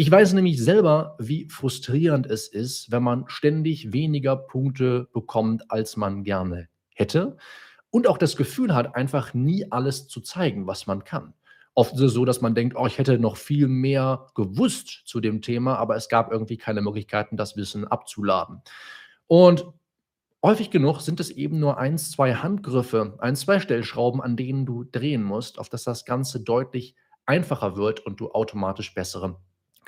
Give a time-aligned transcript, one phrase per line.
[0.00, 5.96] Ich weiß nämlich selber, wie frustrierend es ist, wenn man ständig weniger Punkte bekommt, als
[5.96, 7.36] man gerne hätte
[7.90, 11.34] und auch das Gefühl hat, einfach nie alles zu zeigen, was man kann.
[11.74, 15.18] Oft ist es so, dass man denkt: „Oh, ich hätte noch viel mehr gewusst zu
[15.20, 18.62] dem Thema“, aber es gab irgendwie keine Möglichkeiten, das Wissen abzuladen.
[19.26, 19.66] Und
[20.44, 24.84] häufig genug sind es eben nur 1, 2 Handgriffe, 1, 2 Stellschrauben, an denen du
[24.84, 26.96] drehen musst, auf dass das Ganze deutlich
[27.26, 29.38] einfacher wird und du automatisch bessere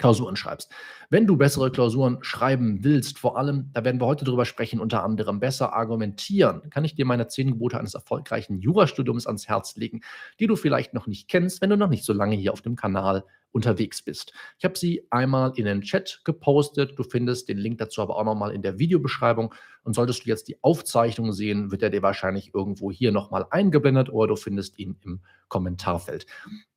[0.01, 0.73] Klausuren schreibst.
[1.11, 5.05] Wenn du bessere Klausuren schreiben willst, vor allem, da werden wir heute drüber sprechen, unter
[5.05, 10.01] anderem besser argumentieren, kann ich dir meine 10 Gebote eines erfolgreichen Jurastudiums ans Herz legen,
[10.41, 12.77] die du vielleicht noch nicht kennst, wenn du noch nicht so lange hier auf dem
[12.77, 14.33] Kanal unterwegs bist.
[14.59, 16.99] Ich habe sie einmal in den Chat gepostet.
[16.99, 19.55] Du findest den Link dazu aber auch nochmal in der Videobeschreibung.
[19.83, 24.11] Und solltest du jetzt die Aufzeichnung sehen, wird er dir wahrscheinlich irgendwo hier nochmal eingeblendet
[24.11, 26.27] oder du findest ihn im Kommentarfeld.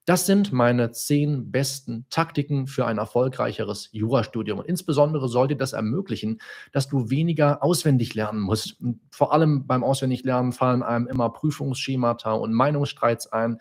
[0.05, 4.59] Das sind meine zehn besten Taktiken für ein erfolgreicheres Jurastudium.
[4.59, 6.39] Und insbesondere sollte das ermöglichen,
[6.73, 8.81] dass du weniger auswendig lernen musst.
[8.81, 13.59] Und vor allem beim Auswendiglernen fallen einem immer Prüfungsschemata und Meinungsstreits ein.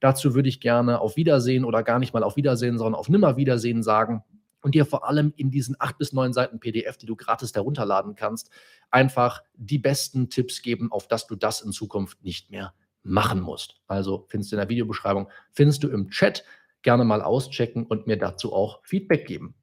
[0.00, 3.84] Dazu würde ich gerne auf Wiedersehen oder gar nicht mal auf Wiedersehen, sondern auf Nimmerwiedersehen
[3.84, 4.24] sagen
[4.62, 8.16] und dir vor allem in diesen acht bis neun Seiten PDF, die du gratis herunterladen
[8.16, 8.50] kannst,
[8.90, 12.74] einfach die besten Tipps geben, auf dass du das in Zukunft nicht mehr
[13.04, 13.80] machen musst.
[13.86, 16.44] Also findest du in der Videobeschreibung, findest du im Chat.
[16.82, 19.54] Gerne mal auschecken und mir dazu auch Feedback geben.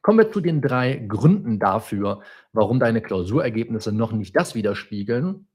[0.00, 5.46] Kommen wir zu den drei Gründen dafür, warum deine Klausurergebnisse noch nicht das widerspiegeln,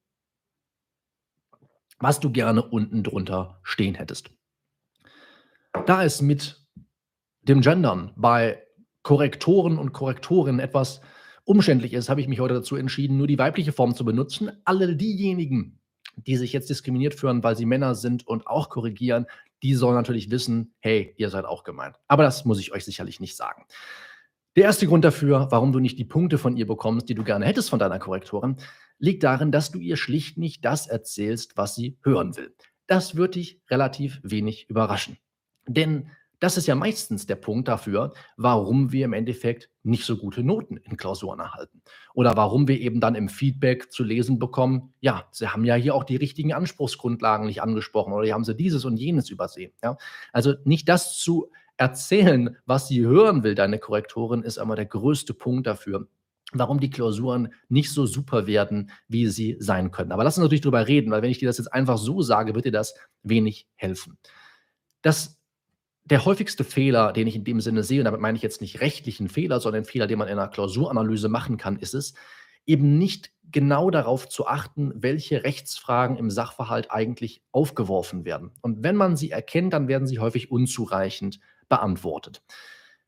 [1.99, 4.29] was du gerne unten drunter stehen hättest.
[5.85, 6.65] Da es mit
[7.41, 8.63] dem Gendern bei
[9.03, 11.01] Korrektoren und Korrektorinnen etwas
[11.43, 14.51] umständlich ist, habe ich mich heute dazu entschieden, nur die weibliche Form zu benutzen.
[14.65, 15.76] Alle diejenigen,
[16.17, 19.27] die sich jetzt diskriminiert fühlen, weil sie Männer sind und auch korrigieren,
[19.63, 21.95] die sollen natürlich wissen, hey, ihr seid auch gemeint.
[22.07, 23.65] Aber das muss ich euch sicherlich nicht sagen.
[24.55, 27.45] Der erste Grund dafür, warum du nicht die Punkte von ihr bekommst, die du gerne
[27.45, 28.57] hättest von deiner Korrektorin,
[28.97, 32.55] liegt darin, dass du ihr schlicht nicht das erzählst, was sie hören will.
[32.87, 35.17] Das wird dich relativ wenig überraschen.
[35.67, 36.09] Denn
[36.39, 40.77] das ist ja meistens der Punkt dafür, warum wir im Endeffekt nicht so gute Noten
[40.77, 41.81] in Klausuren erhalten.
[42.13, 45.95] Oder warum wir eben dann im Feedback zu lesen bekommen, ja, Sie haben ja hier
[45.95, 49.73] auch die richtigen Anspruchsgrundlagen nicht angesprochen oder hier haben Sie dieses und jenes übersehen.
[49.83, 49.97] Ja?
[50.31, 55.33] Also nicht das zu erzählen, was sie hören will, deine Korrektorin, ist einmal der größte
[55.33, 56.07] Punkt dafür,
[56.53, 60.11] warum die Klausuren nicht so super werden, wie sie sein können.
[60.11, 62.55] Aber lass uns natürlich drüber reden, weil wenn ich dir das jetzt einfach so sage,
[62.55, 64.17] wird dir das wenig helfen.
[65.01, 65.36] Das
[66.09, 68.79] der häufigste Fehler, den ich in dem Sinne sehe, und damit meine ich jetzt nicht
[68.79, 72.13] rechtlichen Fehler, sondern einen Fehler, den man in einer Klausuranalyse machen kann, ist es,
[72.65, 78.51] eben nicht genau darauf zu achten, welche Rechtsfragen im Sachverhalt eigentlich aufgeworfen werden.
[78.61, 82.41] Und wenn man sie erkennt, dann werden sie häufig unzureichend beantwortet.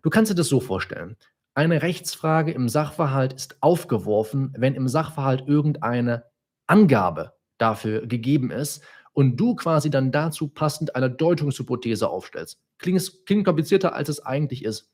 [0.02, 1.18] Du kannst dir das so vorstellen.
[1.54, 6.26] Eine Rechtsfrage im Sachverhalt ist aufgeworfen, wenn im Sachverhalt irgendeine
[6.68, 8.84] Angabe dafür gegeben ist
[9.20, 12.58] und du quasi dann dazu passend eine Deutungshypothese aufstellst.
[12.78, 14.94] Klingt, klingt komplizierter, als es eigentlich ist.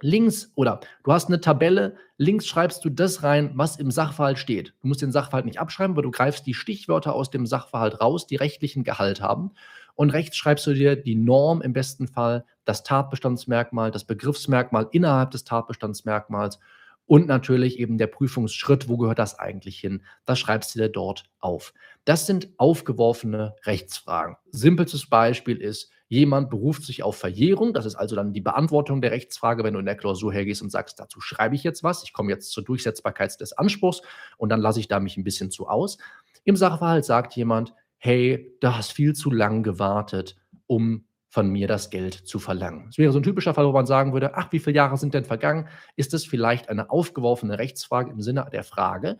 [0.00, 4.74] Links oder du hast eine Tabelle, links schreibst du das rein, was im Sachverhalt steht.
[4.80, 8.28] Du musst den Sachverhalt nicht abschreiben, aber du greifst die Stichwörter aus dem Sachverhalt raus,
[8.28, 9.50] die rechtlichen Gehalt haben.
[9.96, 15.32] Und rechts schreibst du dir die Norm im besten Fall, das Tatbestandsmerkmal, das Begriffsmerkmal innerhalb
[15.32, 16.60] des Tatbestandsmerkmals
[17.06, 20.02] und natürlich eben der Prüfungsschritt, wo gehört das eigentlich hin?
[20.24, 21.74] Das schreibst du dir dort auf.
[22.04, 24.36] Das sind aufgeworfene Rechtsfragen.
[24.50, 27.74] Simpelstes Beispiel ist, jemand beruft sich auf Verjährung.
[27.74, 30.70] Das ist also dann die Beantwortung der Rechtsfrage, wenn du in der Klausur hergehst und
[30.70, 32.04] sagst, dazu schreibe ich jetzt was.
[32.04, 34.02] Ich komme jetzt zur Durchsetzbarkeit des Anspruchs
[34.38, 35.98] und dann lasse ich da mich ein bisschen zu aus.
[36.44, 40.36] Im Sachverhalt sagt jemand, hey, du hast viel zu lang gewartet,
[40.66, 42.84] um von mir das Geld zu verlangen.
[42.86, 45.14] Das wäre so ein typischer Fall, wo man sagen würde, ach, wie viele Jahre sind
[45.14, 45.66] denn vergangen?
[45.96, 49.18] Ist es vielleicht eine aufgeworfene Rechtsfrage im Sinne der Frage,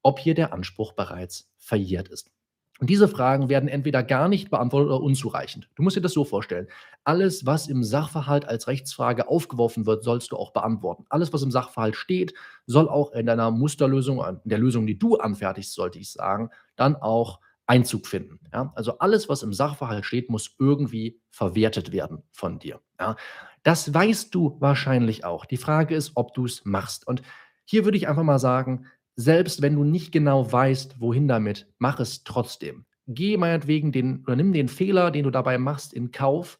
[0.00, 2.30] ob hier der Anspruch bereits verjährt ist?
[2.78, 5.68] Und diese Fragen werden entweder gar nicht beantwortet oder unzureichend.
[5.74, 6.68] Du musst dir das so vorstellen.
[7.02, 11.04] Alles, was im Sachverhalt als Rechtsfrage aufgeworfen wird, sollst du auch beantworten.
[11.08, 12.32] Alles, was im Sachverhalt steht,
[12.66, 16.94] soll auch in deiner Musterlösung, in der Lösung, die du anfertigst, sollte ich sagen, dann
[16.94, 18.40] auch Einzug finden.
[18.52, 18.72] Ja?
[18.74, 22.80] Also alles, was im Sachverhalt steht, muss irgendwie verwertet werden von dir.
[22.98, 23.16] Ja?
[23.62, 25.44] Das weißt du wahrscheinlich auch.
[25.44, 27.06] Die Frage ist, ob du es machst.
[27.06, 27.22] Und
[27.64, 28.86] hier würde ich einfach mal sagen,
[29.16, 32.84] selbst wenn du nicht genau weißt, wohin damit, mach es trotzdem.
[33.08, 36.58] Geh meinetwegen den oder nimm den Fehler, den du dabei machst, in Kauf.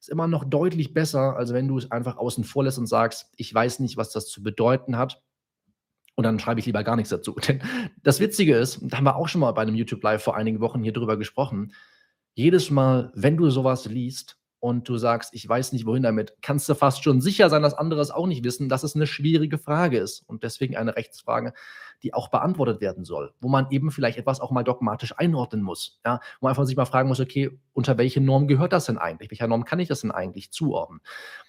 [0.00, 3.32] Ist immer noch deutlich besser, als wenn du es einfach außen vor lässt und sagst,
[3.36, 5.20] ich weiß nicht, was das zu bedeuten hat
[6.18, 7.36] und dann schreibe ich lieber gar nichts dazu.
[7.48, 7.62] Denn
[8.02, 10.60] das Witzige ist, da haben wir auch schon mal bei einem YouTube Live vor einigen
[10.60, 11.72] Wochen hier drüber gesprochen,
[12.34, 16.68] jedes Mal, wenn du sowas liest, und du sagst: „Ich weiß nicht, wohin damit“, kannst
[16.68, 19.58] du fast schon sicher sein, dass andere es auch nicht wissen, dass es 'ne schwierige
[19.58, 21.52] Frage ist und deswegen eine Rechtsfrage,
[22.02, 26.00] die auch beantwortet werden soll, wo man eben vielleicht etwas auch mal dogmatisch einordnen muss,
[26.06, 26.20] ja?
[26.40, 29.30] Wo man einfach sich mal fragen muss: „Okay, unter welche Norm gehört das denn eigentlich?
[29.30, 31.00] Welcher Norm kann ich das denn eigentlich zuordnen?“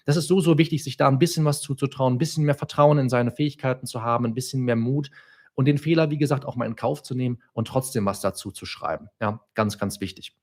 [0.06, 3.00] Das ist so, so wichtig, sich da 'n bisschen was zuzutrauen, 'n bisschen mehr Vertrauen
[3.00, 5.12] in seine Fähigkeiten zu haben, 'n bisschen mehr Mut
[5.56, 8.52] und den Fehler, wie gesagt, auch mal in Kauf zu nehmen und trotzdem was dazu
[8.52, 9.42] zu schreiben, ja?
[9.56, 10.36] Ganz, ganz wichtig.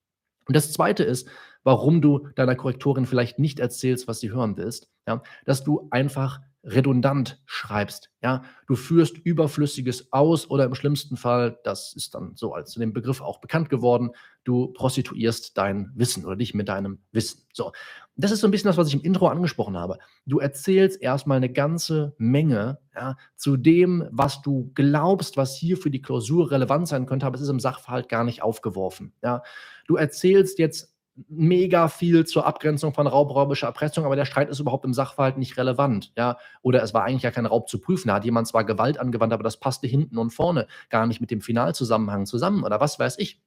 [0.49, 1.29] Und das Zweite ist,
[1.67, 6.41] warum du deiner Korrektorin vielleicht nicht erzählst, was sie hören willst, ja, dass du einfach
[6.65, 8.43] redundant schreibst, ja?
[8.69, 12.93] Du führst Überflüssiges aus oder im schlimmsten Fall, das ist dann so als zu dem
[12.95, 14.13] Begriff auch bekannt geworden,
[14.45, 17.43] du prostituierst dein Wissen oder dich mit deinem Wissen.
[17.55, 17.73] So,
[18.17, 19.99] das ist so 'n bisschen das, was ich im Intro angesprochen habe.
[20.27, 25.79] Du erzählst erst mal 'ne ganze Menge, ja, zu dem, was du glaubst, was hier
[25.79, 29.43] für die Klausur relevant sein könnte, aber es ist im Sachverhalt gar nicht aufgeworfen, ja?
[29.89, 30.96] Du erzählst jetzt
[31.29, 35.39] mega viel zur Abgrenzung von Raub, räuberischer Erpressung, aber der Streit ist überhaupt im Sachverhalt
[35.39, 36.37] nicht relevant, ja?
[36.63, 38.09] Oder es war eigentlich ja kein Raub zu prüfen.
[38.09, 41.31] Da hat jemand zwar Gewalt angewandt, aber das passte hinten und vorne gar nicht mit
[41.31, 43.41] dem Finalzusammenhang zusammen oder was weiß ich.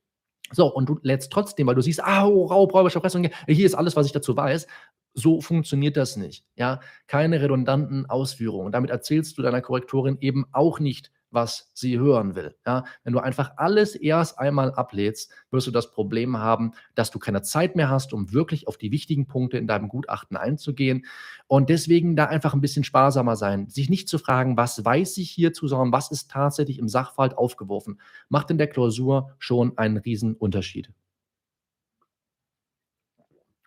[0.51, 3.75] So, und du lädst trotzdem, weil du siehst: „Ah, oh, Raub, räuberische Erpressung, hier ist
[3.75, 4.67] alles, was ich dazu weiß.“
[5.13, 6.79] So funktioniert das nicht, ja?
[7.07, 8.71] Keine redundanten Ausführungen.
[8.71, 12.83] Damit erzählst du deiner Korrektorin eben auch nicht, was sie hören will, ja?
[13.03, 17.41] Wenn du einfach alles erst einmal ablädst, wirst du das Problem haben, dass du keine
[17.41, 21.05] Zeit mehr hast, um wirklich auf die wichtigen Punkte in deinem Gutachten einzugehen
[21.47, 23.69] und deswegen da einfach 'n bisschen sparsamer sein.
[23.69, 27.99] Sich nicht zu fragen: „Was weiß ich hierzu“, sondern: „Was ist tatsächlich im Sachverhalt aufgeworfen?“
[28.29, 30.89] Macht in der Klausur schon einen Riesenunterschied.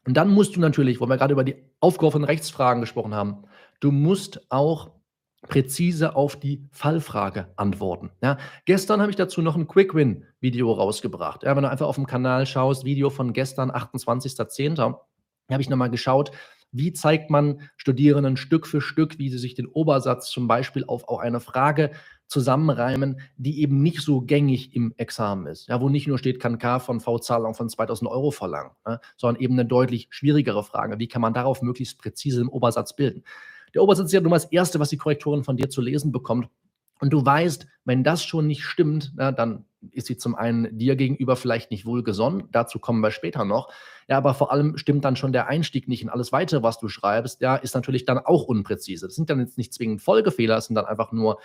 [0.06, 3.44] Und dann musst du natürlich, wo wir grade über die aufgeworfenen Rechtsfragen gesprochen haben
[3.81, 4.93] du musst auch
[5.48, 8.38] präzise auf die Fallfrage antworten, ja?
[8.64, 11.56] Gestern habe ich dazu noch 'n Quick-Win-Video rausgebracht, ja?
[11.56, 15.00] Wenn du einfach aufm Kanal schaust, Video von gestern, 28.10.,
[15.48, 16.30] da habe ich noch mal geschaut,
[16.70, 21.08] wie zeigt man Studierenden Stück für Stück, wie sie sich den Obersatz zum Beispiel auf
[21.08, 21.90] auch eine Frage
[22.28, 25.80] zusammenreimen, die eben nicht so gängig im Examen ist, ja?
[25.82, 29.00] Wo nicht nur steht: „Kann K von V Zahlung von 2.000 € verlangen“, ne?
[29.16, 30.98] Sondern eben 'ne deutlich schwierigere Frage.
[31.00, 33.24] Wie kann man darauf möglichst präzise 'n Obersatz bilden?
[33.74, 36.12] Der Obersatz ist ja nun mal das Erste, was die Korrektorin von dir zu lesen
[36.12, 36.48] bekommt
[37.00, 40.94] und du weißt, wenn das schon nicht stimmt, ja, dann ist sie zum einen dir
[40.94, 43.72] gegenüber vielleicht nicht wohlgesonnen, dazu kommen wir später noch.
[44.08, 46.86] Ja, aber vor allem stimmt dann schon der Einstieg nicht und alles Weitere, was du
[46.88, 49.06] schreibst, ja, ist natürlich dann auch unpräzise.
[49.06, 51.38] Das sind dann jetzt nicht zwingend Folgefehler, es sind dann einfach nur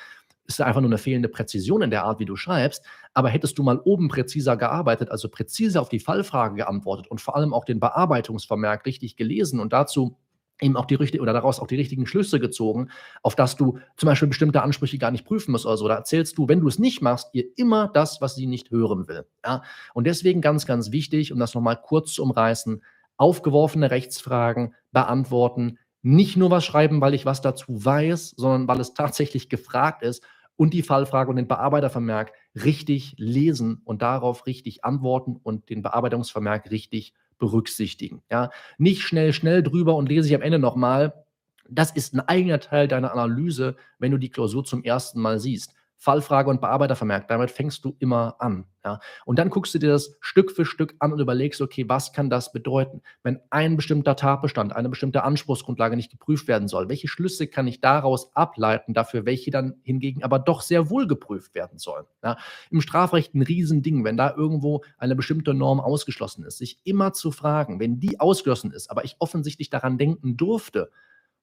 [0.46, 2.86] ist einfach nur 'ne fehlende Präzision in der Art, wie du schreibst.
[3.14, 7.36] Aber hättest du mal oben präziser gearbeitet, also präzise auf die Fallfrage geantwortet und vor
[7.36, 10.18] allem auch den Bearbeitungsvermerk richtig gelesen und dazu
[10.62, 12.90] eben auch die richti oder daraus auch die richtigen Schlüsse gezogen,
[13.22, 15.88] auf dass du zum Beispiel bestimmte Ansprüche gar nicht prüfen musst oder so.
[15.88, 19.08] Da erzählst du, wenn du es nicht machst, ihr immer das, was sie nicht hören
[19.08, 19.64] will, ja?
[19.94, 22.82] Und deswegen ganz, ganz wichtig, um das noch mal kurz zu umreißen,
[23.18, 28.94] aufgeworfene Rechtsfragen beantworten, nicht nur was schreiben, weil ich was dazu weiß, sondern weil es
[28.94, 30.24] tatsächlich gefragt ist
[30.56, 36.72] und die Fallfrage und den Bearbeitervermerk richtig lesen und darauf richtig antworten und den Bearbeitungsvermerk
[36.72, 38.52] richtig berücksichtigen, ja?
[38.78, 41.26] Nicht schnell, schnell drüber und lese ich am Ende noch mal.
[41.70, 45.22] Das ist 'n eigener Teil deiner Analyse, wenn du die Klausur zum 1.
[45.22, 45.74] Mal siehst.
[46.00, 49.00] Fallfrage und Bearbeitervermerk, damit fängst du immer an, ja?
[49.26, 52.30] Und dann guckst du dir das Stück für Stück an und überlegst: „Okay, was kann
[52.30, 56.88] das bedeuten, wenn ein bestimmter Tatbestand, eine bestimmte Anspruchsgrundlage nicht geprüft werden soll?
[56.90, 61.56] Welche Schlüsse kann ich daraus ableiten dafür, welche dann hingegen aber doch sehr wohl geprüft
[61.56, 62.38] werden sollen?“ Ja?
[62.70, 67.32] Im Strafrecht 'n Riesending, wenn da irgendwo eine bestimmte Norm ausgeschlossen ist, sich immer zu
[67.32, 70.92] fragen: „Wenn die ausgeschlossen ist, aber ich offensichtlich daran denken durfte,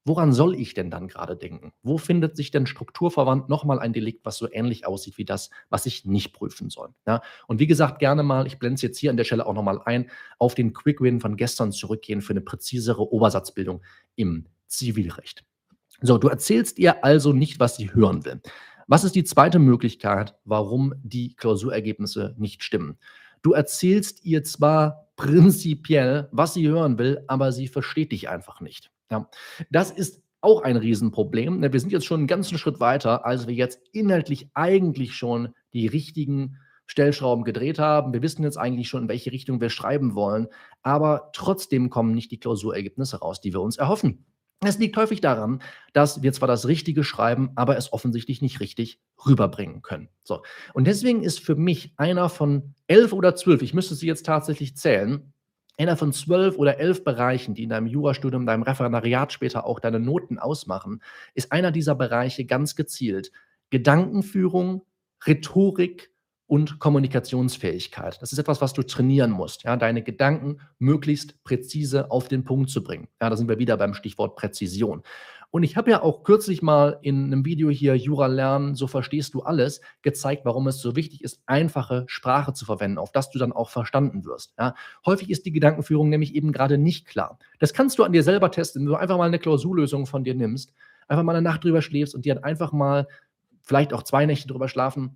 [0.05, 1.73] woran soll ich denn dann grade denken?
[1.83, 5.49] Wo findet sich denn strukturverwandt noch mal ein Delikt, was so ähnlich aussieht wie das,
[5.69, 7.21] was ich nicht prüfen soll?“ Ja?
[7.47, 9.63] Und wie gesagt, gerne mal ich blende es jetzt hier an der Stelle auch noch
[9.63, 10.09] mal ein,
[10.39, 13.81] auf den Quick-Win von gestern zurückgehen für 'ne präzisere Obersatzbildung
[14.15, 15.43] im Zivilrecht.
[16.01, 18.41] So, du erzählst ihr also nicht, was sie hören will.
[18.87, 19.59] Was ist die 2.
[19.59, 22.99] Möglichkeit, warum die Klausurergebnisse nicht stimmen?
[23.41, 28.91] Du erzählst ihr zwar prinzipiell, was sie hören will, aber sie versteht dich einfach nicht,
[29.11, 29.29] ja?
[29.69, 31.73] Das ist auch ein Riesenproblem, ne?
[31.73, 35.87] Wir sind jetzt schon 'n ganzen Schritt weiter, als wir jetzt inhaltlich eigentlich schon die
[35.87, 36.57] richtigen
[36.87, 38.13] Stellschrauben gedreht haben.
[38.13, 40.47] Wir wissen jetzt eigentlich schon, in welche Richtung wir schreiben wollen,
[40.83, 44.25] aber trotzdem kommen nicht die Klausurergebnisse raus, die wir uns erhoffen.
[44.63, 45.61] Es liegt häufig daran,
[45.93, 50.09] dass wir zwar das Richtige schreiben, aber es offensichtlich nicht richtig rüberbringen können.
[50.23, 50.43] So,
[50.73, 54.77] und deswegen ist für mich einer von 11 oder 12 ich müsste sie jetzt tatsächlich
[54.77, 55.33] zählen
[55.77, 59.99] einer von 12 oder 11 Bereichen, die in deinem Jurastudium, deinem Referendariat später auch deine
[59.99, 61.01] Noten ausmachen,
[61.33, 63.31] ist einer dieser Bereiche ganz gezielt
[63.69, 64.83] Gedankenführung,
[65.25, 66.11] Rhetorik
[66.47, 68.21] und Kommunikationsfähigkeit.
[68.21, 72.69] Das ist etwas, was du trainieren musst, ja, deine Gedanken möglichst präzise auf den Punkt
[72.69, 73.07] zu bringen.
[73.21, 75.01] Ja, da sind wir wieder beim Stichwort Präzision.
[75.55, 79.33] Und ich habe ja auch kürzlich mal in einem Video hier Jura lernen, so verstehst
[79.33, 83.39] du alles, gezeigt, warum es so wichtig ist, einfache Sprache zu verwenden, auf das du
[83.39, 84.53] dann auch verstanden wirst.
[84.59, 87.39] Ja, häufig ist die Gedankenführung nämlich eben gerade nicht klar.
[87.57, 90.35] Das kannst du an dir selber testen, wenn du einfach mal eine Klausurlösung von dir
[90.35, 90.73] nimmst,
[91.07, 93.07] einfach mal eine Nacht drüber schläfst und dir dann einfach mal
[93.61, 95.15] vielleicht auch zwei Nächte drüber schlafen,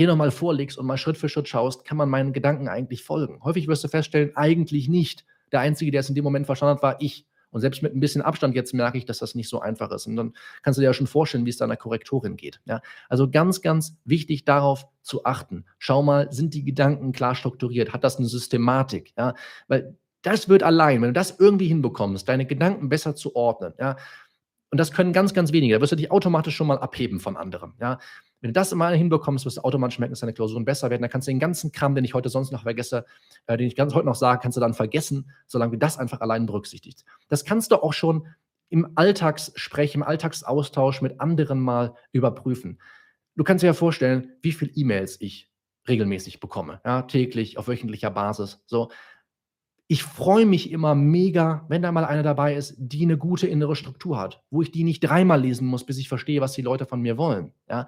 [0.00, 3.38] dir nochmal vorlegst und mal Schritt für Schritt schaust, kann man meinen Gedanken eigentlich folgen.
[3.44, 5.24] Häufig wirst du feststellen, eigentlich nicht.
[5.52, 7.24] Der Einzige, der es in dem Moment verstanden hat, war ich.
[7.50, 10.06] Und selbst mit ein bisschen Abstand jetzt merke ich, dass das nicht so einfach ist.
[10.06, 12.60] Und dann kannst du dir ja schon vorstellen, wie es deiner Korrektorin geht.
[12.66, 12.80] Ja?
[13.08, 15.64] Also ganz, ganz wichtig darauf zu achten.
[15.78, 17.92] Schau mal, sind die Gedanken klar strukturiert?
[17.92, 19.12] Hat das eine Systematik?
[19.16, 19.34] Ja?
[19.68, 23.96] Weil das wird allein, wenn du das irgendwie hinbekommst, deine Gedanken besser zu ordnen, ja,
[24.70, 25.74] und das können ganz, ganz wenige.
[25.74, 27.74] Da wirst du dich automatisch schon mal abheben von anderen.
[27.80, 27.98] Ja?
[28.40, 31.02] Wenn du das immer hinbekommst, wirst du automatisch merken, dass deine Klausuren besser werden.
[31.02, 33.06] Dann kannst du den ganzen Kram, den ich heute sonst noch vergesse,
[33.46, 36.20] äh, den ich ganz heute noch sage, kannst du dann vergessen, solange du das einfach
[36.20, 37.04] allein berücksichtigst.
[37.28, 38.26] Das kannst du auch schon
[38.68, 42.80] im Alltagssprech, im Alltagsaustausch mit anderen mal überprüfen.
[43.36, 45.50] Du kannst dir ja vorstellen, wie viele E-Mails ich
[45.88, 48.62] regelmäßig bekomme, ja, täglich, auf wöchentlicher Basis.
[48.66, 48.90] So,
[49.88, 53.76] ich freue mich immer mega, wenn da mal einer dabei ist, die eine gute innere
[53.76, 56.86] Struktur hat, wo ich die nicht dreimal lesen muss, bis ich verstehe, was die Leute
[56.86, 57.52] von mir wollen.
[57.68, 57.86] Ja?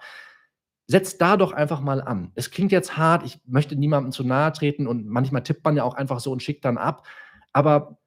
[0.90, 2.32] Setzt da doch einfach mal an.
[2.34, 5.84] Es klingt jetzt hart, ich möchte niemandem zu nahe treten und manchmal tippt man ja
[5.84, 7.06] auch einfach so und schickt dann ab.
[7.52, 7.98] Aber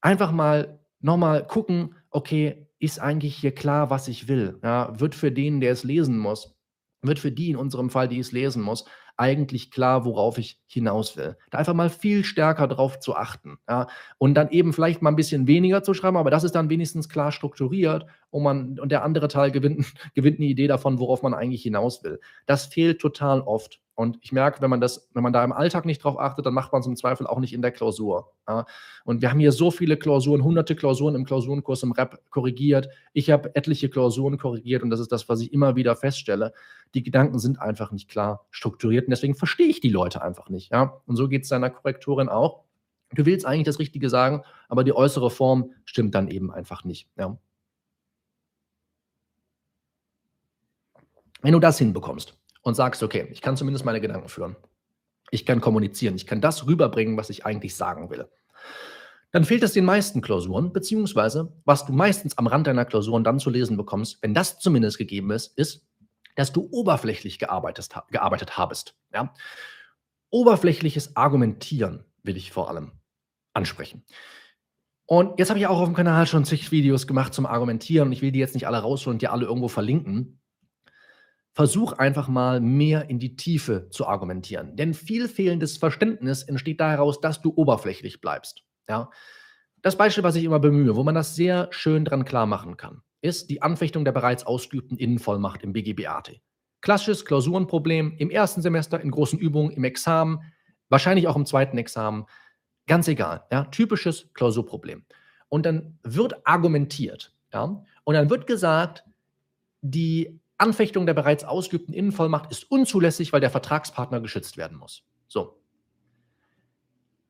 [0.00, 4.60] einfach mal nochmal gucken, okay, ist eigentlich hier klar, was ich will?
[4.62, 4.98] Ja?
[5.00, 6.54] Wird für den, der es lesen muss,
[7.02, 8.84] wird für die in unserem Fall, die es lesen muss,
[9.16, 11.36] eigentlich klar, worauf ich hinaus will.
[11.50, 13.58] Da einfach mal viel stärker drauf zu achten.
[13.68, 13.88] Ja?
[14.18, 17.08] Und dann eben vielleicht mal ein bisschen weniger zu schreiben, aber das ist dann wenigstens
[17.08, 21.34] klar strukturiert und, man, und der andere Teil gewinnt, gewinnt eine Idee davon, worauf man
[21.34, 22.20] eigentlich hinaus will.
[22.46, 23.80] Das fehlt total oft.
[23.96, 26.52] Und ich merke, wenn man das, wenn man da im Alltag nicht drauf achtet, dann
[26.52, 28.30] macht man es im Zweifel auch nicht in der Klausur.
[28.46, 28.66] Ja?
[29.06, 32.90] Und wir haben hier so viele Klausuren, hunderte Klausuren im Klausurenkurs im Rap korrigiert.
[33.14, 36.52] Ich habe etliche Klausuren korrigiert und das ist das, was ich immer wieder feststelle.
[36.92, 40.70] Die Gedanken sind einfach nicht klar strukturiert und deswegen verstehe ich die Leute einfach nicht.
[40.72, 41.00] Ja?
[41.06, 42.64] Und so geht es deiner Korrektorin auch.
[43.14, 47.08] Du willst eigentlich das Richtige sagen, aber die äußere Form stimmt dann eben einfach nicht.
[47.16, 47.38] Ja?
[51.40, 54.56] Wenn du das hinbekommst, und sagst, okay, ich kann zumindest meine Gedanken führen.
[55.30, 58.28] Ich kann kommunizieren, ich kann das rüberbringen, was ich eigentlich sagen will.
[59.30, 63.38] Dann fehlt es den meisten Klausuren, beziehungsweise was du meistens am Rand deiner Klausuren dann
[63.38, 65.86] zu lesen bekommst, wenn das zumindest gegeben ist, ist,
[66.34, 68.96] dass du oberflächlich gearbeitet, gearbeitet habest.
[69.14, 69.32] Ja?
[70.30, 72.90] Oberflächliches Argumentieren will ich vor allem
[73.52, 74.04] ansprechen.
[75.06, 78.22] Und jetzt habe ich auch auf dem Kanal schon zig Videos gemacht zum Argumentieren ich
[78.22, 80.40] will die jetzt nicht alle rausholen und dir alle irgendwo verlinken
[81.56, 84.76] versuch einfach mal mehr in die Tiefe zu argumentieren.
[84.76, 88.62] Denn viel fehlendes Verständnis entsteht daraus, dass du oberflächlich bleibst.
[88.90, 89.08] Ja?
[89.80, 93.00] Das Beispiel, was ich immer bemühe, wo man das sehr schön dran klar machen kann,
[93.22, 96.42] ist die Anfechtung der bereits ausgeübten Innenvollmacht im BGBAT.
[96.82, 100.40] Klassisches Klausurenproblem im ersten Semester, in großen Übungen, im Examen,
[100.90, 102.26] wahrscheinlich auch im zweiten Examen.
[102.86, 103.44] Ganz egal.
[103.50, 103.64] Ja?
[103.64, 105.06] Typisches Klausurproblem.
[105.48, 107.32] Und dann wird argumentiert.
[107.50, 107.82] Ja?
[108.04, 109.04] Und dann wird gesagt,
[109.80, 115.04] die Anfechtung der bereits ausgeübten Innenvollmacht ist unzulässig, weil der Vertragspartner geschützt werden muss.
[115.28, 115.60] So.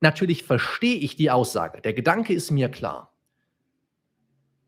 [0.01, 1.81] Natürlich verstehe ich die Aussage.
[1.81, 3.13] Der Gedanke ist mir klar.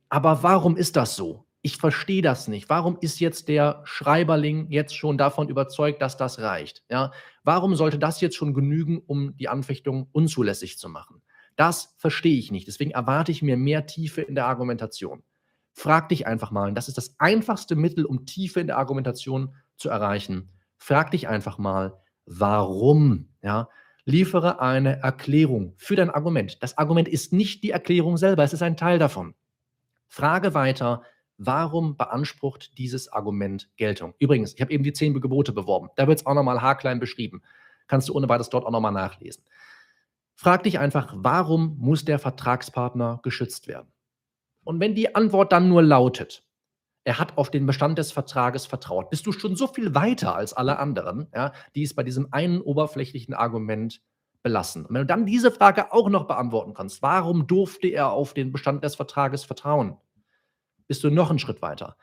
[0.09, 1.45] Aber warum ist das so?
[1.61, 2.69] Ich verstehe das nicht.
[2.69, 6.83] Warum ist jetzt der Schreiberling jetzt schon davon überzeugt, dass das reicht?
[6.89, 7.13] Ja?
[7.45, 11.21] Warum sollte das jetzt schon genügen, um die Anfechtung unzulässig zu machen?
[11.57, 12.69] Das verstehe ich nicht.
[12.69, 15.23] Deswegen erwarte ich mir mehr Tiefe in der Argumentation.
[15.79, 19.55] Frag dich einfach mal, und das ist das einfachste Mittel, um Tiefe in der Argumentation
[19.77, 20.51] zu erreichen.
[20.77, 23.29] Frag dich einfach mal, warum?
[23.43, 23.69] Ja?
[24.05, 26.61] Liefere eine Erklärung für dein Argument.
[26.65, 29.37] Das Argument ist nicht die Erklärung selber, es ist ein Teil davon.
[30.09, 31.05] Frage weiter,
[31.37, 34.15] warum beansprucht dieses Argument Geltung?
[34.19, 35.91] Übrigens, ich habe eben die zehn Gebote beworben.
[35.95, 37.41] Da wird es auch nochmal haarklein beschrieben.
[37.87, 39.45] Kannst du ohne weiteres dort auch nochmal nachlesen.
[40.35, 43.93] Frag dich einfach, warum muss der Vertragspartner geschützt werden?
[44.69, 46.45] Und wenn die Antwort dann nur lautet,
[47.05, 50.53] er hat auf den Bestand des Vertrages vertraut, bist du schon so viel weiter als
[50.53, 54.03] alle anderen, ja, die es bei diesem einen oberflächlichen Argument
[54.43, 54.85] belassen.
[54.85, 58.53] Und wenn du dann diese Frage auch noch beantworten kannst, warum durfte er auf den
[58.53, 59.97] Bestand des Vertrages vertrauen,
[60.87, 61.97] bist du noch einen Schritt weiter.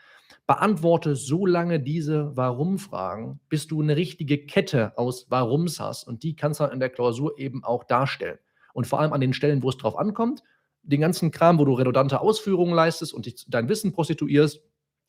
[0.47, 6.07] Beantworte so lange diese Warum-Fragen, bis du eine richtige Kette aus Warums hast.
[6.07, 8.39] Und die kannst du in der Klausur eben auch darstellen.
[8.73, 10.41] Und vor allem an den Stellen, wo es drauf ankommt,
[10.85, 14.61] den ganzen Kram, wo du redundante Ausführungen leistest und dich, dein Wissen prostituierst,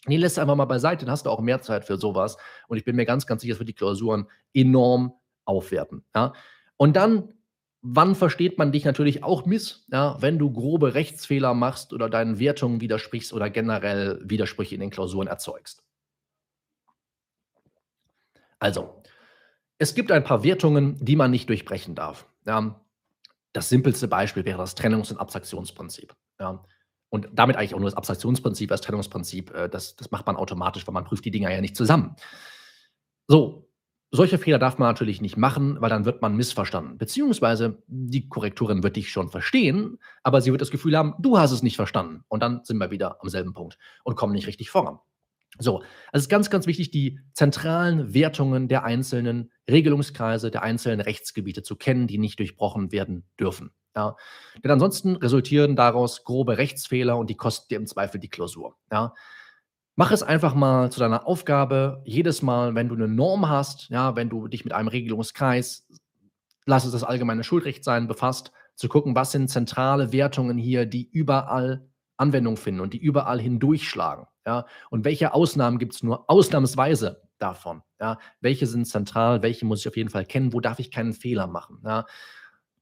[0.09, 2.37] Den lässt einfach mal beiseite, dann hast du auch mehr Zeit für sowas.
[2.69, 5.15] Und ich bin mir ganz, ganz sicher, das wird die Klausuren enorm
[5.45, 6.05] aufwerten.
[6.15, 6.33] Ja?
[6.77, 7.35] Und dann,
[7.83, 10.17] wann versteht man dich natürlich auch miss, ja?
[10.21, 15.27] wenn du grobe Rechtsfehler machst oder deinen Wertungen widersprichst oder generell Widersprüche in den Klausuren
[15.27, 15.83] erzeugst.
[18.59, 19.03] Also,
[19.79, 22.27] es gibt ein paar Wertungen, die man nicht durchbrechen darf.
[22.47, 22.81] Ja?
[23.57, 26.15] Das simpelste Beispiel wäre das Trennungs- und Abstraktionsprinzip.
[26.39, 26.63] Ja?
[27.09, 30.87] Und damit eigentlich auch nur das Abstraktionsprinzip, das Trennungsprinzip, äh, das, das macht man automatisch,
[30.87, 32.17] weil man prüft die Dinger ja nicht zusammen.
[33.29, 33.71] So,
[34.11, 36.99] solche Fehler darf man natürlich nicht machen, weil dann wird man missverstanden.
[36.99, 41.53] Beziehungsweise die Korrektorin wird dich schon verstehen, aber sie wird das Gefühl haben, du hast
[41.53, 42.25] es nicht verstanden.
[42.29, 44.99] Und dann sind wir wieder am selben Punkt und kommen nicht richtig voran.
[45.59, 51.01] So, also es ist ganz, ganz wichtig, die zentralen Wertungen der einzelnen Regelungskreise, der einzelnen
[51.01, 53.71] Rechtsgebiete zu kennen, die nicht durchbrochen werden dürfen.
[53.95, 54.17] Ja.
[54.63, 58.77] Denn ansonsten resultieren daraus grobe Rechtsfehler und die kosten dir im Zweifel die Klausur.
[58.93, 59.15] Ja.
[59.95, 64.15] Mach es einfach mal zu deiner Aufgabe, jedes Mal, wenn du eine Norm hast, ja,
[64.15, 65.89] wenn du dich mit einem Regelungskreis,
[66.67, 71.09] lass es das allgemeine Schuldrecht sein, befasst, zu gucken, was sind zentrale Wertungen hier, die
[71.11, 74.27] überall Anwendung finden und die überall hindurchschlagen.
[74.47, 74.67] Ja?
[74.91, 77.83] Und welche Ausnahmen gibt es nur ausnahmsweise davon?
[78.01, 78.19] Ja?
[78.41, 81.47] Welche sind zentral, welche muss ich auf jeden Fall kennen, wo darf ich keinen Fehler
[81.47, 81.83] machen?
[81.85, 82.07] Ja?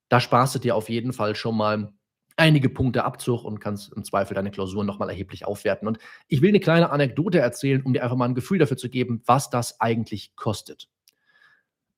[0.09, 1.93] Da sparst du dir auf jeden Fall schon mal
[2.37, 5.87] einige Punkte Abzug und kannst im Zweifel deine Klausuren nochmal erheblich aufwerten.
[5.87, 5.99] Und
[6.29, 9.23] ich will eine kleine Anekdote erzählen, um dir einfach mal ein Gefühl dafür zu geben,
[9.27, 10.89] was das eigentlich kostet.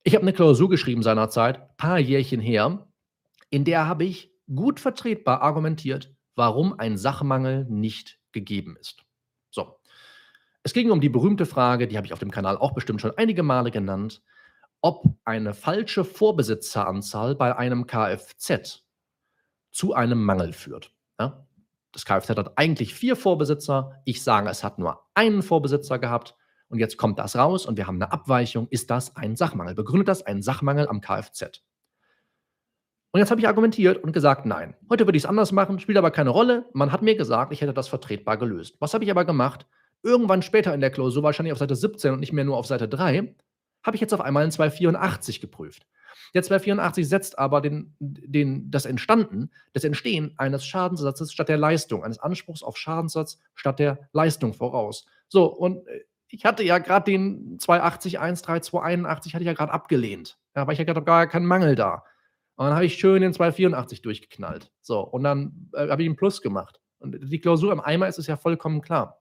[0.02, 2.87] Ich habe eine Klausur geschrieben seinerzeit, paar Jährchen her,
[3.50, 9.05] in der habe ich gut vertretbar argumentiert, warum ein Sachmangel nicht gegeben ist.
[9.50, 9.81] So.
[10.62, 13.16] Es ging um die berühmte Frage, die habe ich auf dem Kanal auch bestimmt schon
[13.16, 14.23] einige Male genannt,
[14.81, 18.85] ob eine falsche Vorbesitzeranzahl bei einem Kfz
[19.73, 20.93] zu einem Mangel führt.
[21.19, 21.47] Ja?
[21.93, 24.02] Das Kfz hat eigentlich vier Vorbesitzer.
[24.05, 26.37] Ich sage, es hat nur einen Vorbesitzer gehabt.
[26.69, 28.66] Und jetzt kommt das raus und wir haben eine Abweichung.
[28.71, 29.75] Ist das ein Sachmangel?
[29.75, 31.62] Begründet das einen Sachmangel am Kfz?
[33.13, 34.75] Und jetzt habe ich argumentiert und gesagt, nein.
[34.91, 36.67] Heute würde ich es anders machen, spielt aber keine Rolle.
[36.73, 38.77] Man hat mir gesagt, ich hätte das vertretbar gelöst.
[38.81, 39.67] Was habe ich aber gemacht?
[40.03, 42.89] Irgendwann später in der Klausur, wahrscheinlich auf Seite 17 und nicht mehr nur auf Seite
[42.89, 43.35] 3,
[43.83, 45.87] habe ich jetzt auf einmal in 284 geprüft.
[46.35, 52.05] Der 284 setzt aber den, den, das Entstanden, das Entstehen eines Schadenssatzes statt der Leistung,
[52.05, 55.07] eines Anspruchs auf Schadenssatz statt der Leistung voraus.
[55.29, 60.38] So, und äh, ich hatte ja gerade den 280, 13281 hatte ich ja gerade abgelehnt.
[60.55, 62.05] Ja, weil ich ja gerade gar keinen Mangel da.
[62.57, 64.73] Und dann habe ich schön den 284 durchgeknallt.
[64.81, 66.81] So, und dann äh, habe ich einen Plus gemacht.
[66.99, 69.21] Und die Klausur im Eimer ist es ja vollkommen klar.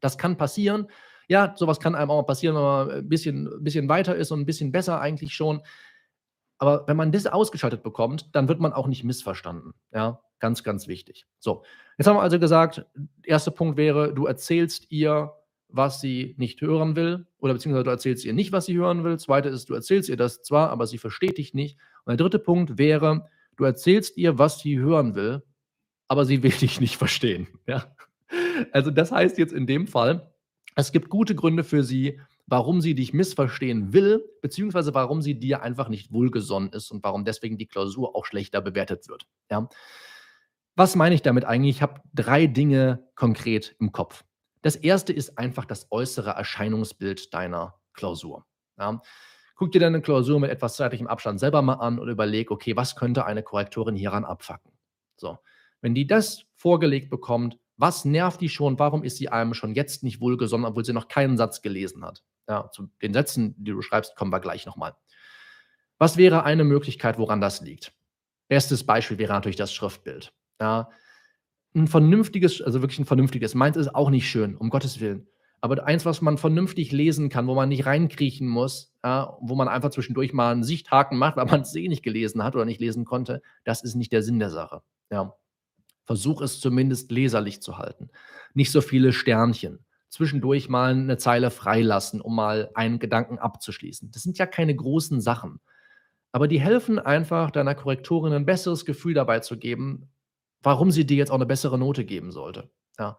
[0.00, 0.86] Das kann passieren.
[1.26, 4.46] Ja, sowas kann einem auch passieren, wenn man ein bisschen, bisschen weiter ist und ein
[4.46, 5.60] bisschen besser eigentlich schon.
[6.58, 9.74] Aber wenn man das ausgeschaltet bekommt, dann wird man auch nicht missverstanden.
[9.92, 11.26] Ja, ganz, ganz wichtig.
[11.38, 11.64] So,
[11.98, 12.86] jetzt haben wir also gesagt,
[13.22, 15.34] erster Punkt wäre, du erzählst ihr,
[15.68, 19.18] was sie nicht hören will, oder beziehungsweise du erzählst ihr nicht, was sie hören will.
[19.18, 21.78] Zweite ist, du erzählst ihr das zwar, aber sie versteht dich nicht.
[22.08, 25.42] Und der dritte Punkt wäre, du erzählst ihr, was sie hören will,
[26.08, 27.48] aber sie will dich nicht verstehen.
[27.66, 27.94] Ja?
[28.72, 30.32] Also das heißt jetzt in dem Fall,
[30.74, 35.60] es gibt gute Gründe für sie, warum sie dich missverstehen will, beziehungsweise warum sie dir
[35.60, 39.26] einfach nicht wohlgesonnen ist und warum deswegen die Klausur auch schlechter bewertet wird.
[39.50, 39.68] Ja.
[40.76, 41.76] Was meine ich damit eigentlich?
[41.76, 44.24] Ich habe drei Dinge konkret im Kopf.
[44.62, 48.46] Das erste ist einfach das äußere Erscheinungsbild deiner Klausur.
[48.78, 49.02] Ja.
[49.58, 52.94] Guck dir deine Klausur mit etwas zeitlichem Abstand selber mal an und überleg, okay, was
[52.94, 54.70] könnte eine Korrektorin hieran abfacken?
[55.16, 55.38] So.
[55.80, 58.78] Wenn die das vorgelegt bekommt, was nervt die schon?
[58.78, 62.22] Warum ist sie einem schon jetzt nicht wohlgesonnen, obwohl sie noch keinen Satz gelesen hat?
[62.48, 64.94] Ja, zu den Sätzen, die du schreibst, kommen wir gleich nochmal.
[65.98, 67.92] Was wäre eine Möglichkeit, woran das liegt?
[68.48, 70.32] Erstes Beispiel wäre natürlich das Schriftbild.
[70.60, 70.88] Ja,
[71.74, 75.28] ein vernünftiges, also wirklich ein vernünftiges, meins ist auch nicht schön, um Gottes Willen.
[75.60, 79.68] Aber eins, was man vernünftig lesen kann, wo man nicht reinkriechen muss, ja, wo man
[79.68, 82.80] einfach zwischendurch mal einen Sichthaken macht, weil man es eh nicht gelesen hat oder nicht
[82.80, 84.82] lesen konnte, das ist nicht der Sinn der Sache.
[85.10, 85.34] Ja.
[86.04, 88.10] Versuch es zumindest leserlich zu halten.
[88.54, 89.84] Nicht so viele Sternchen.
[90.08, 94.10] Zwischendurch mal eine Zeile freilassen, um mal einen Gedanken abzuschließen.
[94.10, 95.60] Das sind ja keine großen Sachen.
[96.32, 100.10] Aber die helfen einfach deiner Korrektorin ein besseres Gefühl dabei zu geben,
[100.62, 102.70] warum sie dir jetzt auch eine bessere Note geben sollte.
[102.98, 103.18] Ja.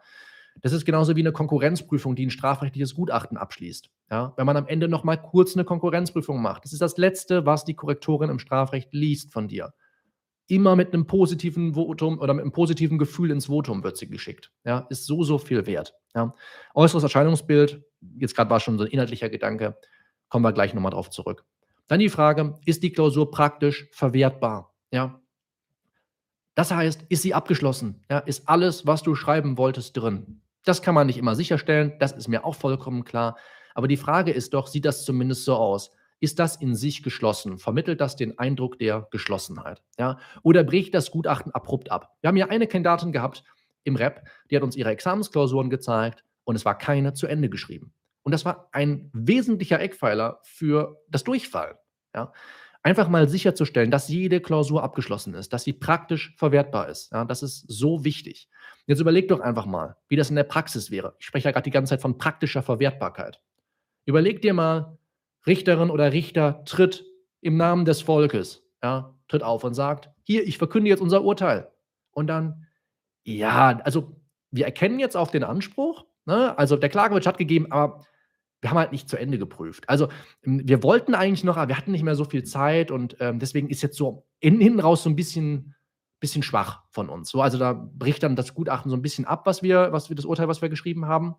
[0.62, 3.90] Das ist genauso wie eine Konkurrenzprüfung, die ein strafrechtliches Gutachten abschließt.
[4.12, 4.34] Ja.
[4.36, 6.66] Wenn man am Ende noch mal kurz eine Konkurrenzprüfung macht.
[6.66, 9.74] Das ist das Letzte, was die Korrektorin im Strafrecht liest von dir
[10.50, 14.52] immer mit einem positiven Votum oder mit einem positiven Gefühl ins Votum wird sie geschickt.
[14.66, 15.94] Ja, ist so, so viel wert.
[16.16, 16.34] Ja.
[16.74, 17.84] Äußeres Erscheinungsbild,
[18.18, 19.78] jetzt gerade war schon so ein inhaltlicher Gedanke,
[20.28, 21.46] kommen wir gleich nochmal drauf zurück.
[21.88, 24.74] Dann die Frage, ist die Klausur praktisch verwertbar?
[24.92, 25.22] Ja.
[26.56, 28.04] Das heißt, ist sie abgeschlossen?
[28.10, 30.42] Ja, ist alles, was du schreiben wolltest, drin?
[30.66, 33.38] Das kann man nicht immer sicherstellen, das ist mir auch vollkommen klar.
[33.74, 35.92] Aber die Frage ist doch, sieht das zumindest so aus?
[36.20, 37.58] Ist das in sich geschlossen?
[37.60, 39.82] Vermittelt das den Eindruck der Geschlossenheit?
[39.98, 40.20] Ja?
[40.44, 42.14] Oder bricht das Gutachten abrupt ab?
[42.22, 43.44] Wir haben ja eine Kandidatin gehabt
[43.84, 47.94] im Rep, die hat uns ihre Examensklausuren gezeigt und es war keine zu Ende geschrieben.
[48.24, 51.78] Und das war ein wesentlicher Eckpfeiler für das Durchfallen.
[52.14, 52.34] Ja?
[52.82, 57.12] Einfach mal sicherzustellen, dass jede Klausur abgeschlossen ist, dass sie praktisch verwertbar ist.
[57.12, 57.26] Ja?
[57.26, 58.48] Das ist so wichtig.
[58.86, 61.16] Jetzt überleg doch einfach mal, wie das in der Praxis wäre.
[61.20, 63.42] Ich spreche ja gerade die ganze Zeit von praktischer Verwertbarkeit.
[64.06, 64.98] Überleg dir mal,
[65.46, 67.06] Richterin oder Richter tritt
[67.42, 71.72] im Namen des Volkes, ja, tritt auf und sagt, hier, ich verkünde jetzt unser Urteil.
[72.12, 72.66] Und dann,
[73.24, 74.16] ja, also
[74.52, 76.58] wir erkennen jetzt auch den Anspruch, ne?
[76.58, 78.06] also der Klagewitsch hat gegeben, aber
[78.62, 79.88] wir haben halt nicht zu Ende geprüft.
[79.88, 80.10] Also
[80.42, 83.70] wir wollten eigentlich noch, aber wir hatten nicht mehr so viel Zeit und ähm, deswegen
[83.70, 85.76] ist jetzt so in, innen raus so ein bisschen,
[86.20, 87.30] bisschen schwach von uns.
[87.30, 90.16] So, also da bricht dann das Gutachten so ein bisschen ab, was wir, was wir
[90.16, 91.36] das Urteil, was wir geschrieben haben.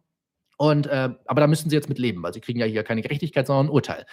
[0.57, 3.03] Und, äh, aber da müssen sie jetzt mit leben, weil sie kriegen ja hier keine
[3.03, 4.07] Gerechtigkeit, sondern ein Urteil.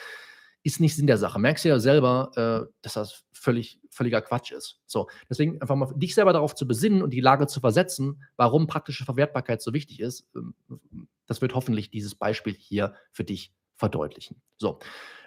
[0.63, 1.39] Ist nicht Sinn der Sache.
[1.39, 4.82] Merkst du ja selber, äh, dass das völlig, völliger Quatsch ist.
[4.86, 8.67] So, deswegen einfach mal dich selber darauf zu besinnen und die Lage zu versetzen, warum
[8.67, 10.26] praktische Verwertbarkeit so wichtig ist.
[11.28, 14.42] Das wird hoffentlich dieses Beispiel hier für dich verdeutlichen.
[14.58, 14.80] So.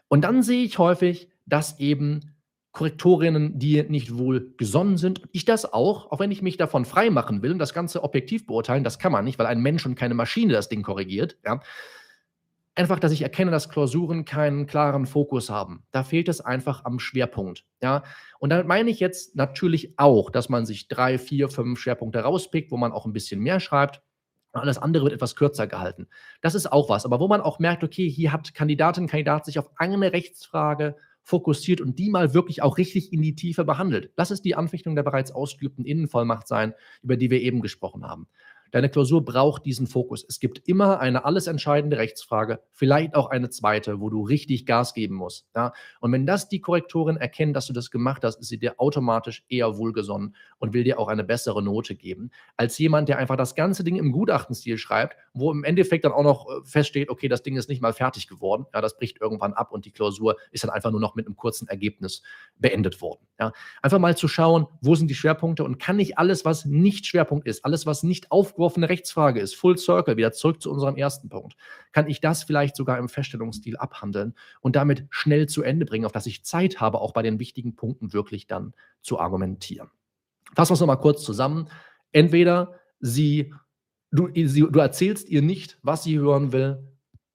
[0.09, 2.35] Und dann sehe ich häufig, dass eben
[2.73, 5.23] Korrektorinnen, die nicht wohl gesonnen sind.
[5.33, 8.47] Ich das auch, auch wenn ich mich davon frei machen will und das Ganze objektiv
[8.47, 11.37] beurteilen, das kann man nicht, weil ein Mensch und keine Maschine das Ding korrigiert.
[11.45, 11.61] Ja.
[12.77, 15.83] Einfach, dass ich erkenne, dass Klausuren keinen klaren Fokus haben.
[15.91, 17.65] Da fehlt es einfach am Schwerpunkt.
[17.83, 18.05] Ja.
[18.39, 22.71] Und damit meine ich jetzt natürlich auch, dass man sich drei, vier, fünf Schwerpunkte rauspickt,
[22.71, 24.01] wo man auch ein bisschen mehr schreibt.
[24.53, 26.09] Alles andere wird etwas kürzer gehalten.
[26.41, 27.05] Das ist auch was.
[27.05, 31.81] Aber wo man auch merkt, okay, hier hat Kandidatin, Kandidat sich auf eine Rechtsfrage fokussiert
[31.81, 34.13] und die mal wirklich auch richtig in die Tiefe behandelt.
[34.17, 38.27] Lass es die Anfechtung der bereits ausgeübten Innenvollmacht sein, über die wir eben gesprochen haben.
[38.71, 40.25] Deine Klausur braucht diesen Fokus.
[40.29, 44.95] Es gibt immer eine alles entscheidende Rechtsfrage, vielleicht auch eine zweite, wo du richtig Gas
[44.95, 45.49] geben musst.
[45.57, 45.73] Ja?
[46.01, 49.45] Und wenn das die Korrektorin erkennt, dass du das gemacht hast, ist sie dir automatisch
[49.49, 53.55] eher wohlgesonnen und will dir auch eine bessere Note geben, als jemand, der einfach das
[53.55, 57.43] ganze Ding im Gutachtenstil schreibt, wo im Endeffekt dann auch noch äh, feststeht, okay, das
[57.43, 58.67] Ding ist nicht mal fertig geworden.
[58.73, 61.37] Ja, das bricht irgendwann ab und die Klausur ist dann einfach nur noch mit einem
[61.37, 62.23] kurzen Ergebnis
[62.57, 63.27] beendet worden.
[63.39, 63.53] Ja?
[63.83, 67.47] Einfach mal zu schauen, wo sind die Schwerpunkte und kann nicht alles, was nicht Schwerpunkt
[67.47, 71.29] ist, alles, was nicht aufgeworfen aufgeworfene Rechtsfrage ist, Full Circle, wieder zurück zu unserem ersten
[71.29, 71.57] Punkt,
[71.93, 76.13] kann ich das vielleicht sogar im Feststellungsstil abhandeln und damit schnell zu Ende bringen, auf
[76.13, 79.89] dass ich Zeit habe, auch bei den wichtigen Punkten wirklich dann zu argumentieren.
[80.55, 81.69] Fassen wir es nochmal kurz zusammen.
[82.13, 83.55] Entweder sie,
[84.11, 86.87] du, sie, du erzählst ihr nicht, was sie hören will,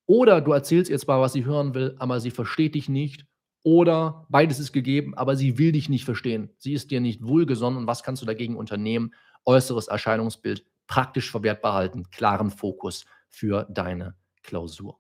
[0.07, 3.25] oder du erzählst ihr zwar, was sie hören will, aber sie versteht dich nicht
[3.63, 6.51] oder beides ist gegeben, aber sie will dich nicht verstehen.
[6.59, 9.15] Sie ist dir nicht wohlgesonnen und was kannst du dagegen unternehmen?
[9.43, 14.99] Äußeres Erscheinungsbild praktisch verwertbar halten, klaren Fokus für deine Klausur.